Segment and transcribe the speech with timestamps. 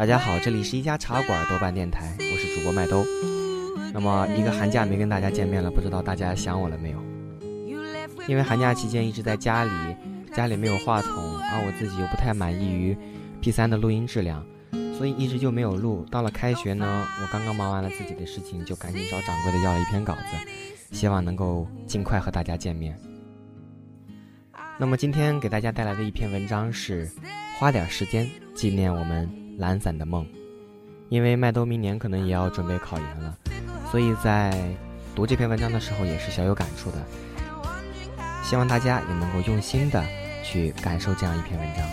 [0.00, 3.04] 大家好，这里是一家茶馆豆瓣电台，我是主播麦兜。
[3.92, 6.98] 那么一个寒假没跟大家见面了，不知道大家想我了没有？
[8.26, 9.70] 因为寒假期间一直在家里，
[10.34, 11.12] 家里没有话筒，
[11.52, 12.96] 而我自己又不太满意于
[13.42, 14.42] P 三的录音质量，
[14.96, 16.02] 所以一直就没有录。
[16.10, 22.98] 到了开学呢，我刚刚忙完了自己的事情，就赶紧找掌柜的要了一篇稿子，希望能够尽快和大家见面。
[24.78, 27.06] 那么今天给大家带来的一篇文章是：
[27.58, 29.28] 花点时间纪念我们
[29.58, 30.26] 懒散的梦。
[31.08, 33.36] 因为麦兜明年可能也要准备考研了，
[33.90, 34.56] 所以在
[35.14, 36.98] 读这篇文章的时候也是小有感触的。
[38.44, 40.04] 希望大家也能够用心的
[40.44, 41.84] 去感受这样一篇文章。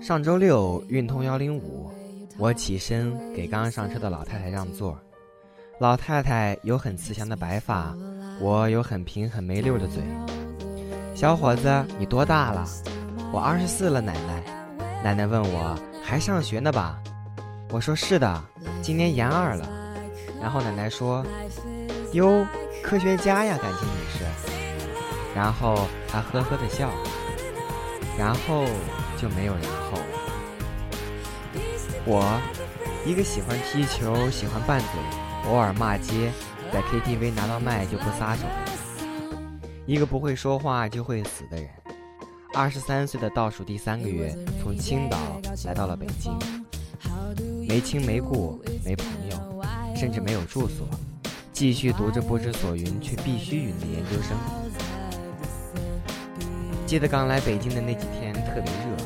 [0.00, 1.90] 上周六运通幺零五，
[2.38, 4.96] 我起身给刚上车的老太太让座。
[5.80, 7.92] 老太太有很慈祥的白发，
[8.40, 10.02] 我有很平很没溜的嘴。
[11.16, 12.64] 小伙子，你多大了？
[13.32, 14.42] 我二十四了，奶奶。
[15.02, 17.02] 奶奶问我还上学呢吧？
[17.70, 18.42] 我说是的，
[18.82, 19.68] 今年研二了。
[20.40, 21.26] 然后奶奶说
[22.14, 22.46] ：“哟，
[22.82, 24.24] 科学家呀，感情你是？”
[25.34, 26.88] 然后她呵呵的笑。
[28.16, 28.64] 然后。
[29.20, 29.98] 就没有然后。
[32.10, 32.40] 我，
[33.04, 34.88] 一个喜欢踢球、喜欢拌嘴、
[35.50, 36.32] 偶尔骂街，
[36.72, 41.68] 在 KTV 拿到麦就不撒手的人一个不会说话就会死的人。
[42.54, 45.18] 二十三岁的倒数第三个月，从青岛
[45.66, 46.32] 来到了北京，
[47.68, 49.62] 没亲没故，没朋友，
[49.94, 50.88] 甚至没有住所，
[51.52, 54.34] 继续读着不知所云却必须云的研究生。
[56.86, 58.96] 记得刚来北京的那几天特别热，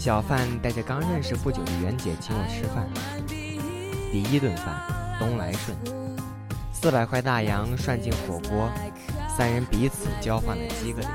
[0.00, 2.88] 小范带着刚认识不久的袁姐请我吃饭。
[4.10, 4.82] 第一顿饭
[5.18, 5.76] 东来顺，
[6.72, 8.70] 四百块大洋涮进火锅，
[9.36, 11.10] 三人彼此交换了几个零。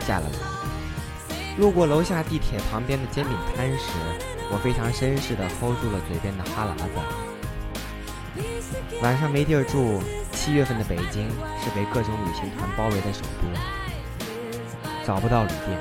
[0.00, 3.92] 下了楼，路过楼下地铁旁边的煎饼摊时，
[4.50, 6.84] 我非常绅士地 hold 住了嘴边的哈喇子。
[9.00, 10.02] 晚上没地儿住，
[10.32, 11.28] 七月份的北京
[11.62, 13.46] 是被各种旅行团包围的首都。
[15.06, 15.78] 找不到旅店，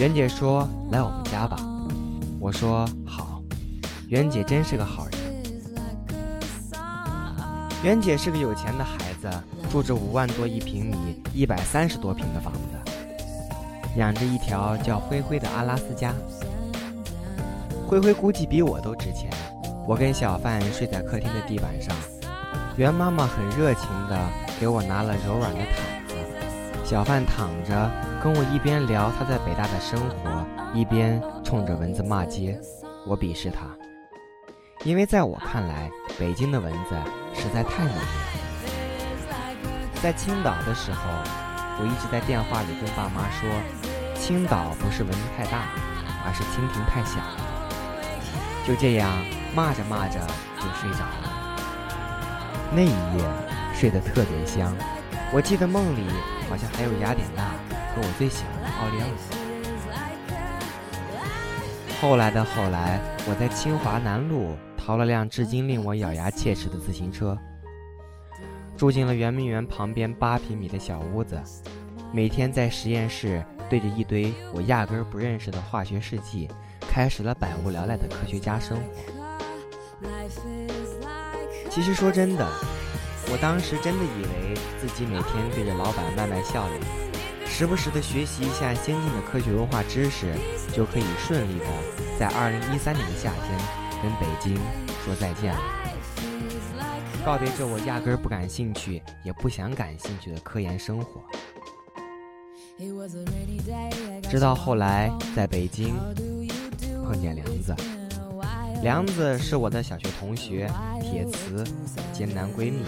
[0.00, 1.58] 袁姐说：“来我们家吧。”
[2.40, 3.42] 我说：“好。”
[4.08, 5.12] 袁姐真是个好人。
[7.84, 9.30] 袁姐是个有钱的孩子，
[9.70, 12.92] 住着五万多一平米、一百三十多平的房子，
[13.96, 16.14] 养着一条叫灰灰的阿拉斯加。
[17.86, 19.30] 灰灰估计比我都值钱。
[19.86, 21.94] 我跟小范睡在客厅的地板上，
[22.74, 24.18] 袁妈妈很热情地
[24.58, 25.79] 给我拿了柔软的毯，
[26.90, 27.88] 小范躺着。
[28.20, 32.60] 跟我一边聊他在北大的生活，一边冲着蚊子骂街。
[33.06, 33.60] 我鄙视他，
[34.82, 36.96] 因为在我看来，北京的蚊子
[37.32, 38.02] 实在太猛了。
[40.02, 41.08] 在青岛的时候，
[41.78, 43.48] 我一直在电话里跟爸妈说，
[44.16, 45.68] 青岛不是蚊子太大，
[46.26, 47.20] 而是蜻蜓太小。
[48.66, 49.08] 就这样
[49.54, 50.18] 骂着骂着
[50.58, 51.56] 就睡着了。
[52.72, 53.24] 那一夜
[53.72, 54.74] 睡得特别香，
[55.32, 56.04] 我记得梦里
[56.48, 57.52] 好像还有雅典娜。
[57.92, 59.06] 和我最喜欢的奥利奥。
[62.00, 67.36] 后来的后来，我在清华南路淘了辆至今令我咬牙切齿的自行车，
[68.76, 71.36] 住进了圆明园旁边八平米的小屋子，
[72.12, 76.48] 每天在实验室对着一堆我压根儿不认识的化学试剂，
[76.88, 78.84] 开始了百无聊赖的科学家生活。
[81.68, 82.48] 其实说真的，
[83.32, 86.80] 我当时真的以为自己每天对着老板卖卖笑脸。
[87.46, 90.34] 时不时的学习一下先进的科学文化知识，
[90.72, 91.66] 就可以顺利的
[92.18, 93.58] 在二零一三年的夏天
[94.02, 94.54] 跟北京
[95.04, 95.60] 说再见了，
[97.24, 101.20] 告别这我压根儿不感兴趣也不想感兴趣的科研生活。
[104.30, 105.94] 直到后来在北京
[107.04, 107.76] 碰见梁子，
[108.82, 110.70] 梁子是我的小学同学，
[111.02, 111.62] 铁磁
[112.12, 112.82] 艰难闺蜜，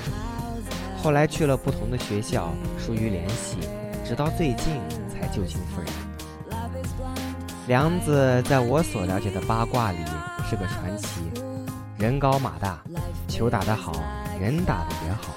[1.02, 3.58] 后来去了不同的学校，疏于联系。
[4.04, 5.90] 直到最近才旧情复燃。
[7.66, 9.98] 梁子在我所了解的八卦里
[10.48, 11.22] 是个传奇，
[11.98, 12.80] 人高马大，
[13.26, 13.92] 球打得好，
[14.40, 15.34] 人打得也好。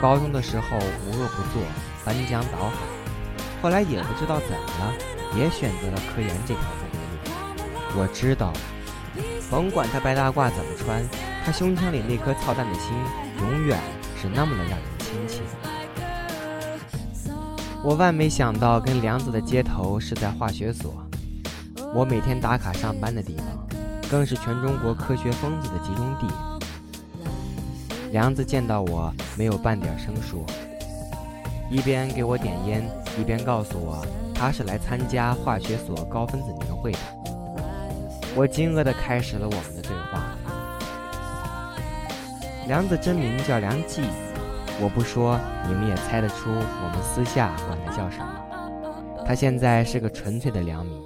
[0.00, 1.62] 高中的时候无恶不作，
[2.02, 2.76] 翻江倒海，
[3.62, 4.94] 后来也不知道怎么了，
[5.36, 6.98] 也选择了科研这条不归
[7.94, 8.00] 路。
[8.00, 8.52] 我知道，
[9.48, 11.02] 甭管他白大褂怎么穿，
[11.44, 12.92] 他胸腔里那颗操蛋的心
[13.40, 13.78] 永远
[14.24, 15.42] 是那么的让人亲切。
[17.82, 20.94] 我万没想到，跟梁子的接头是在化学所，
[21.94, 23.44] 我每天打卡上班的地方，
[24.10, 26.26] 更是全中国科学疯子的集中地。
[28.12, 30.46] 梁子见到我没有半点生疏，
[31.68, 32.82] 一边给我点烟，
[33.20, 36.98] 一边告诉我他是来参加化学所高分子年会的。
[38.34, 40.24] 我惊愕地开始了我们的对话。
[42.66, 44.02] 梁子真名叫梁冀，
[44.80, 45.38] 我不说
[45.68, 48.26] 你们也猜得出我们私下管他叫什么。
[49.26, 50.98] 他现在是个纯粹的良民，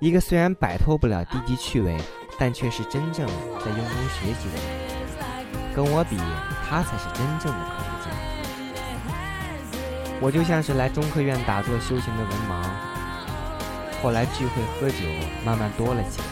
[0.00, 1.96] 一个虽然摆脱不了低级趣味，
[2.38, 4.64] 但却是真正在用功学习的人。
[5.74, 6.18] 跟我比，
[6.68, 8.10] 他才是真正的科学家。
[10.20, 12.62] 我就像是来中科院打坐修行的文盲。
[14.02, 14.96] 后来聚会喝酒
[15.42, 16.26] 慢慢多了起来，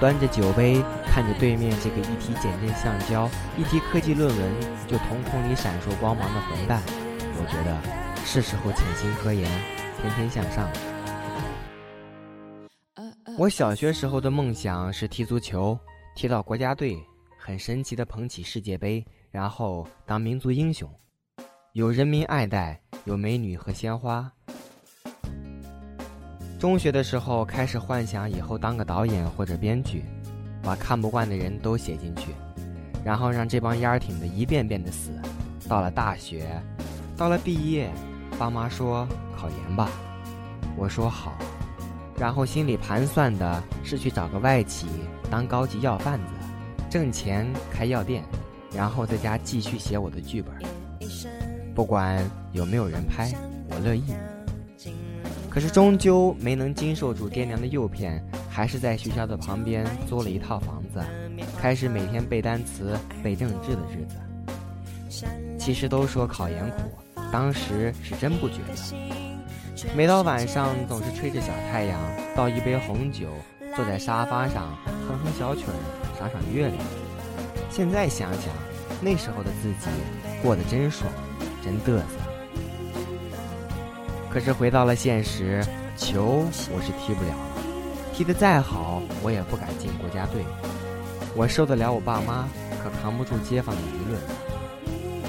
[0.00, 0.82] 端着酒杯。
[1.10, 4.54] 看着对面这个一提减震橡胶、一提科技论文
[4.86, 9.44] 就瞳孔里闪烁光芒的混蛋，我觉得是时候潜心科研，
[10.00, 10.70] 天天向上。
[13.36, 15.76] 我小学时候的梦想是踢足球，
[16.14, 16.96] 踢到国家队，
[17.36, 20.88] 很神奇的捧起世界杯，然后当民族英雄，
[21.72, 24.30] 有人民爱戴，有美女和鲜花。
[26.58, 30.04] 中学的时候开始幻想以后当个导演或者编剧。
[30.60, 32.34] 把看不惯的人都写进去，
[33.04, 35.12] 然后让这帮烟挺的一遍遍的死。
[35.68, 36.60] 到了大学，
[37.16, 37.88] 到了毕业，
[38.38, 39.06] 爸妈说
[39.36, 39.88] 考研吧，
[40.76, 41.32] 我说好。
[42.18, 44.88] 然后心里盘算的是去找个外企
[45.30, 46.32] 当高级药贩子，
[46.90, 48.24] 挣钱开药店，
[48.74, 50.52] 然后在家继续写我的剧本。
[51.72, 53.32] 不管有没有人拍，
[53.70, 54.12] 我乐意。
[55.58, 58.24] 可是终究没能经受住爹娘的诱骗。
[58.48, 61.04] 还是在学校的旁边租了一套房子，
[61.60, 65.26] 开始每天背单词、背政治的日子。
[65.58, 66.76] 其实都说考研苦，
[67.32, 69.94] 当时是真不觉得。
[69.96, 71.98] 每到晚上，总是吹着小太阳，
[72.36, 73.26] 倒一杯红酒，
[73.74, 75.74] 坐在沙发上哼哼小曲儿，
[76.16, 76.78] 赏赏月亮。
[77.68, 78.54] 现在想想，
[79.00, 79.90] 那时候的自己
[80.40, 81.10] 过得真爽，
[81.64, 82.27] 真嘚瑟。
[84.30, 85.64] 可是回到了现实，
[85.96, 87.62] 球我是踢不了了。
[88.12, 90.42] 踢得再好，我也不敢进国家队。
[91.34, 92.48] 我受得了我爸妈，
[92.82, 94.20] 可扛不住街坊的舆论。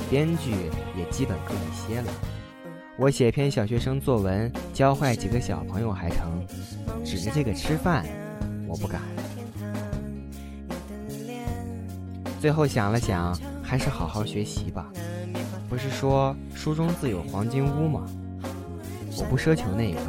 [0.10, 0.52] 编剧
[0.98, 2.12] 也基本可以歇了。
[2.98, 6.46] 我写篇小学生作文，教坏几个小朋友还成，
[7.06, 8.06] 指着这个吃饭，
[8.68, 9.02] 我不敢。
[12.42, 14.92] 最后想了想，还是好好学习吧。
[15.70, 18.06] 不是说书中自有黄金屋吗？
[19.18, 20.00] 我不奢求那个，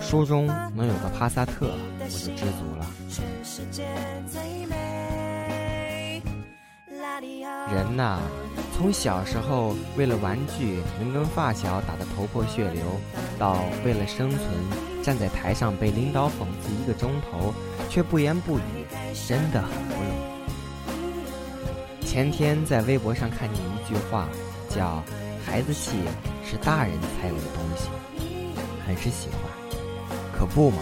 [0.00, 2.86] 书中能有个帕萨特，我就知足了。
[7.72, 8.20] 人呐，
[8.76, 12.82] 从小时候为了玩具能跟发小打得头破血流，
[13.38, 14.40] 到为了生存
[15.02, 17.52] 站在台上被领导讽刺一个钟头
[17.88, 18.86] 却不言不语，
[19.26, 20.04] 真的很不容
[22.02, 22.06] 易。
[22.06, 24.28] 前天在微博上看见一句话，
[24.68, 25.02] 叫
[25.44, 25.98] “孩子气
[26.44, 27.88] 是大人才有的东西”。
[28.86, 29.40] 很是喜欢，
[30.32, 30.78] 可不嘛，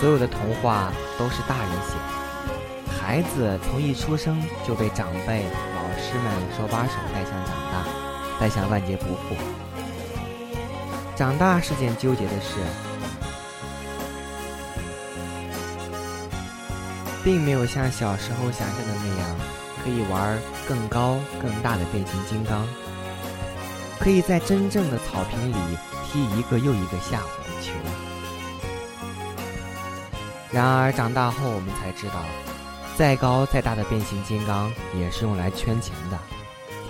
[0.00, 2.18] 所有的童话都是大人写的。
[3.00, 7.86] 孩子从一出生就被长辈、老师们手把手带向长大，
[8.40, 9.36] 带向万劫不复。
[11.14, 12.58] 长大是件纠结的事，
[17.22, 19.36] 并没有像小时候想象的那样，
[19.84, 22.66] 可以玩更高更大的变形金刚，
[24.00, 25.78] 可以在真正的草坪里。
[26.10, 27.72] 踢一个又一个下火的球。
[30.50, 32.24] 然而长大后，我们才知道，
[32.96, 36.18] 再高再大的变形金刚也是用来圈钱的，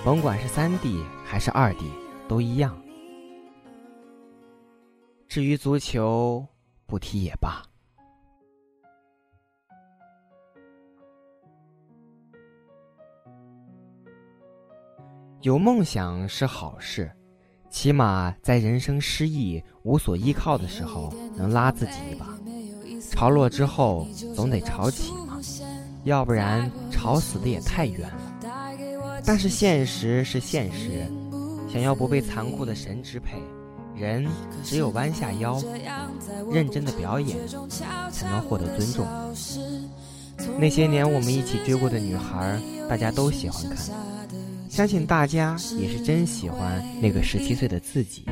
[0.04, 1.90] 甭管是三 D 还是二 D，
[2.28, 2.80] 都一样。
[5.26, 6.46] 至于足球，
[6.86, 7.62] 不踢也罢。
[15.42, 17.10] 有梦想是好事。
[17.70, 22.26] 起码在人生失意、无所依靠的时候，能拉自己一把。
[23.10, 25.38] 潮落之后，总得潮起嘛，
[26.04, 29.20] 要不然潮死的也太远了。
[29.24, 31.06] 但是现实是现实，
[31.70, 33.38] 想要不被残酷的神支配，
[33.94, 34.26] 人
[34.62, 35.60] 只有弯下腰，
[36.50, 37.36] 认真的表演，
[38.10, 39.06] 才能获得尊重。
[40.58, 43.76] 那些年我们一起追过的女孩，大家都喜欢看。
[44.78, 48.24] 相信大家也是真喜欢那个十七岁的自己。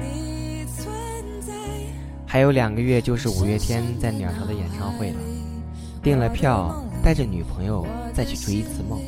[2.25, 5.17] 还有两个月就是五月天在鸟巢的演唱会了
[6.05, 7.85] 订了票带着女朋友
[8.15, 9.01] 再去追一次梦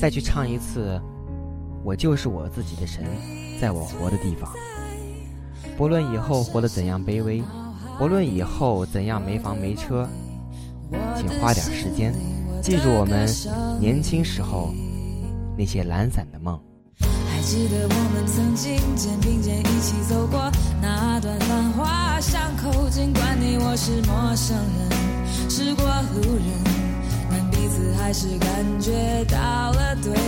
[0.00, 1.00] 再去唱一次
[1.84, 3.04] 我就是我自己的神
[3.60, 4.52] 在我活的地方。
[5.76, 7.40] 不论以后活得怎样卑微
[7.96, 10.04] 不论以后怎样没房没车
[11.14, 12.12] 请花点时间
[12.60, 13.30] 记住我们
[13.80, 14.74] 年轻时候
[15.56, 16.60] 那些懒散的梦。
[17.00, 26.74] 还记得我们曾经肩并肩一起走过那段繁华巷口尽管你我是陌生人是过路人
[27.30, 29.38] 但彼此还是感觉到
[29.72, 30.23] 了对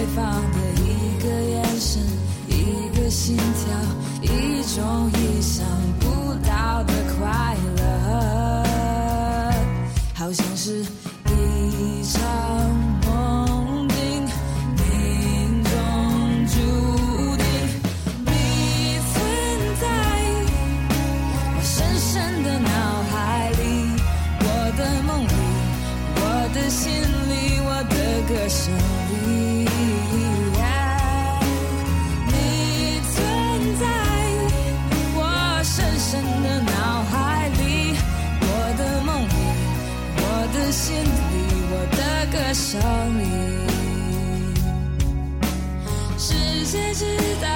[47.06, 47.46] 知道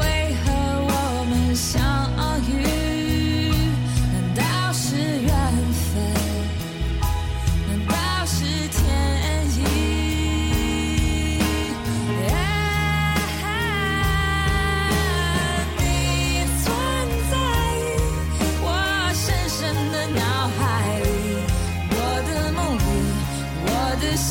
[0.00, 0.04] 为
[0.44, 0.46] 何
[0.88, 0.92] 我
[1.28, 1.72] 们相
[2.48, 2.50] 遇
[4.12, 4.40] 难道
[4.72, 5.30] 是缘
[5.88, 5.92] 分？
[7.68, 7.92] 难道
[8.26, 8.78] 是天
[9.56, 9.60] 意？
[15.78, 15.82] 你
[16.62, 16.64] 存
[17.30, 17.34] 在
[18.62, 18.66] 我
[19.14, 19.58] 深深
[19.90, 20.20] 的脑
[20.58, 20.60] 海
[21.00, 21.06] 里
[21.90, 21.94] 我
[22.28, 22.80] 的梦里
[23.66, 23.68] 我
[24.00, 24.30] 的心